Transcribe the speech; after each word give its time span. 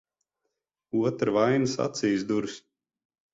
Otra 1.09 1.35
vainas 1.35 1.77
acīs 1.85 2.27
duras. 2.33 2.57